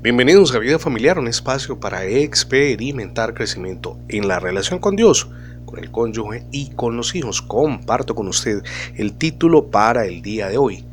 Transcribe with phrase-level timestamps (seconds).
[0.00, 5.28] Bienvenidos a Vida Familiar, un espacio para experimentar crecimiento en la relación con Dios,
[5.66, 7.42] con el cónyuge y con los hijos.
[7.42, 8.62] Comparto con usted
[8.94, 10.84] el título para el día de hoy.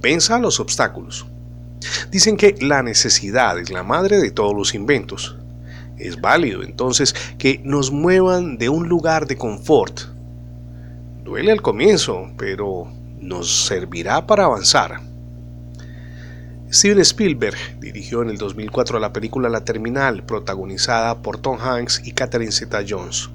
[0.00, 1.26] Venza los obstáculos.
[2.12, 5.36] Dicen que la necesidad es la madre de todos los inventos.
[5.98, 10.02] Es válido entonces que nos muevan de un lugar de confort.
[11.24, 12.86] Duele al comienzo, pero
[13.18, 15.11] nos servirá para avanzar.
[16.74, 22.12] Steven Spielberg dirigió en el 2004 la película La Terminal, protagonizada por Tom Hanks y
[22.12, 23.28] Catherine Zeta-Jones.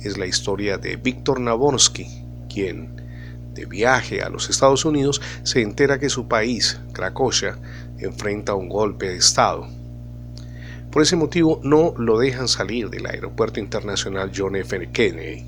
[0.00, 2.06] Es la historia de Víctor Nabonsky,
[2.48, 3.02] quien,
[3.52, 7.58] de viaje a los Estados Unidos, se entera que su país, Cracovia,
[7.98, 9.66] enfrenta un golpe de Estado.
[10.92, 14.88] Por ese motivo no lo dejan salir del aeropuerto internacional John F.
[14.92, 15.44] Kennedy.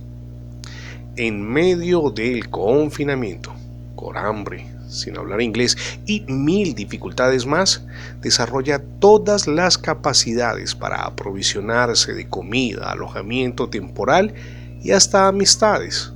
[1.14, 3.54] En medio del confinamiento,
[3.94, 7.84] con hambre, sin hablar inglés y mil dificultades más,
[8.20, 14.34] desarrolla todas las capacidades para aprovisionarse de comida, alojamiento temporal
[14.82, 16.12] y hasta amistades.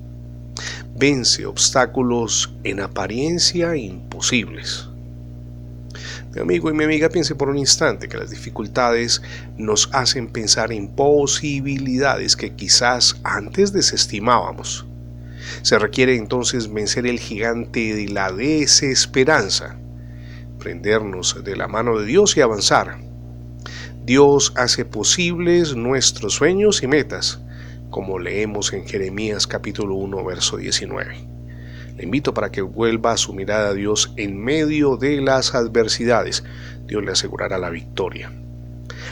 [0.95, 4.89] Vence obstáculos en apariencia imposibles.
[6.35, 9.21] Mi amigo y mi amiga piense por un instante que las dificultades
[9.59, 14.87] nos hacen pensar en posibilidades que quizás antes desestimábamos.
[15.63, 19.77] Se requiere entonces vencer el gigante de la desesperanza,
[20.59, 22.99] prendernos de la mano de Dios y avanzar.
[24.05, 27.41] Dios hace posibles nuestros sueños y metas,
[27.91, 31.29] como leemos en Jeremías capítulo 1, verso 19.
[31.97, 36.43] Le invito para que vuelva su mirada a Dios en medio de las adversidades.
[36.87, 38.33] Dios le asegurará la victoria.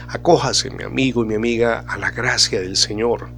[0.08, 3.28] Acójase, mi amigo y mi amiga, a la gracia del Señor.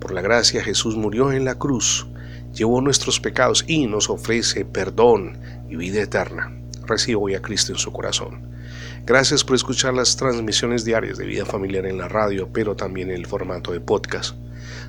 [0.00, 2.06] Por la gracia Jesús murió en la cruz
[2.56, 6.52] llevó nuestros pecados y nos ofrece perdón y vida eterna.
[6.86, 8.56] Recibo hoy a Cristo en su corazón.
[9.04, 13.16] Gracias por escuchar las transmisiones diarias de vida familiar en la radio, pero también en
[13.16, 14.34] el formato de podcast.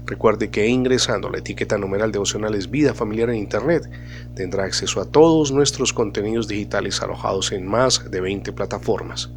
[0.05, 3.89] Recuerde que ingresando la etiqueta numeral devocionales Vida Familiar en Internet
[4.33, 9.29] tendrá acceso a todos nuestros contenidos digitales alojados en más de 20 plataformas.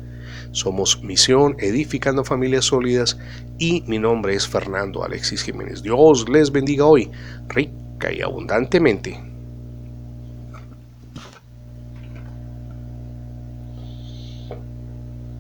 [0.52, 3.18] Somos Misión Edificando Familias Sólidas
[3.58, 5.82] y mi nombre es Fernando Alexis Jiménez.
[5.82, 7.10] Dios les bendiga hoy.
[7.48, 7.70] Rick
[8.10, 9.29] y abundantemente.